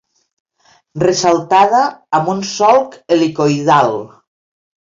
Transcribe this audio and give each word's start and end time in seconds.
Ressaltada 1.03 1.83
amb 2.21 2.33
un 2.35 2.43
solc 2.55 2.99
helicoïdal. 3.17 3.97